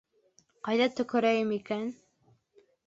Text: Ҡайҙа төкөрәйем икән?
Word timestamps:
Ҡайҙа 0.69 0.87
төкөрәйем 1.01 1.55
икән? 1.59 1.89